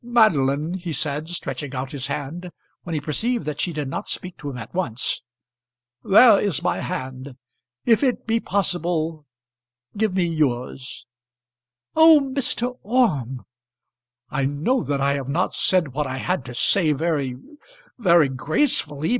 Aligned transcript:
"Madeline," 0.03 0.73
he 0.73 0.91
said, 0.91 1.29
stretching 1.29 1.75
out 1.75 1.91
his 1.91 2.07
hand 2.07 2.51
when 2.81 2.95
he 2.95 2.99
perceived 2.99 3.45
that 3.45 3.61
she 3.61 3.71
did 3.71 3.87
not 3.87 4.07
speak 4.07 4.35
to 4.35 4.49
him 4.49 4.57
at 4.57 4.73
once. 4.73 5.21
"There 6.03 6.39
is 6.41 6.63
my 6.63 6.79
hand. 6.79 7.37
If 7.85 8.01
it 8.01 8.25
be 8.25 8.39
possible 8.39 9.27
give 9.95 10.15
me 10.15 10.25
yours." 10.25 11.05
"Oh, 11.95 12.19
Mr. 12.19 12.79
Orme!" 12.81 13.45
"I 14.31 14.45
know 14.45 14.81
that 14.81 15.01
I 15.01 15.13
have 15.13 15.29
not 15.29 15.53
said 15.53 15.89
what 15.89 16.07
I 16.07 16.17
had 16.17 16.45
to 16.45 16.55
say 16.55 16.93
very 16.93 17.35
very 17.99 18.27
gracefully. 18.27 19.09